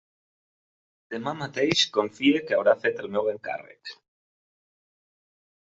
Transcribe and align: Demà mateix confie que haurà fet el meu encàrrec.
Demà 1.15 1.33
mateix 1.41 1.83
confie 1.99 2.41
que 2.49 2.59
haurà 2.59 2.75
fet 2.87 3.05
el 3.05 3.13
meu 3.19 3.33
encàrrec. 3.35 3.95